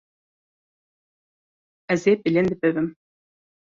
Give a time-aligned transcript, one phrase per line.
[1.93, 2.87] Ez ê bilind bibim.